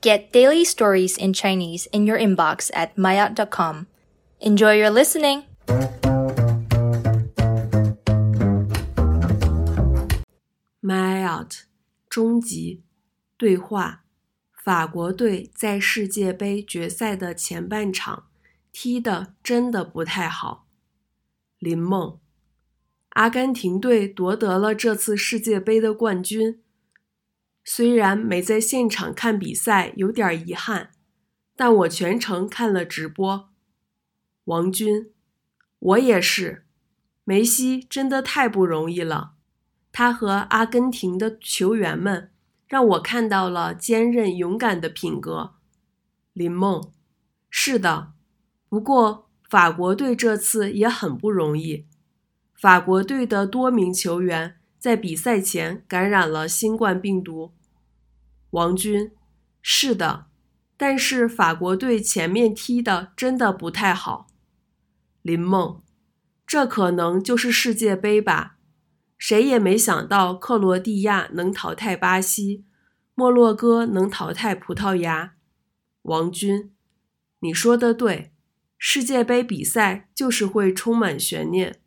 [0.00, 3.87] Get daily stories in Chinese in your inbox at maya.com.
[4.39, 5.43] Enjoy your listening!
[10.81, 11.65] My out，
[12.09, 12.83] 终极
[13.37, 14.03] 对话。
[14.63, 18.27] 法国队在世界杯决赛的前半场
[18.71, 20.67] 踢的真的不太好。
[21.57, 22.19] 林梦，
[23.09, 26.61] 阿根廷队夺得了这次世界杯的冠军。
[27.63, 30.91] 虽然没在现场看比赛，有点遗憾，
[31.55, 33.49] 但我全程看了直播。
[34.45, 35.11] 王军，
[35.79, 36.65] 我也是。
[37.23, 39.33] 梅西真的太不容易了，
[39.91, 42.31] 他和阿根廷的球员们
[42.67, 45.53] 让我看到了坚韧勇敢的品格。
[46.33, 46.91] 林梦，
[47.49, 48.13] 是的，
[48.67, 51.85] 不过法国队这次也很不容易。
[52.55, 57.51] 法国队的多名球员在比赛前感染了新冠病毒。
[58.49, 59.11] 王军，
[59.61, 60.25] 是的，
[60.75, 64.25] 但是法国队前面踢的真的不太好。
[65.21, 65.83] 林梦，
[66.47, 68.57] 这可能就是世界杯吧？
[69.19, 72.65] 谁也没想到克罗地亚能淘汰巴西，
[73.13, 75.35] 摩洛哥能淘汰葡萄牙。
[76.01, 76.73] 王军，
[77.41, 78.33] 你说的对，
[78.79, 81.79] 世界杯比赛就是会充满悬念。